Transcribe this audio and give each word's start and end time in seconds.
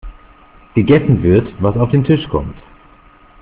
Gegessen 0.73 1.21
wird, 1.21 1.61
was 1.61 1.77
auf 1.77 1.91
den 1.91 2.03
Tisch 2.03 2.27
kommt. 2.29 2.57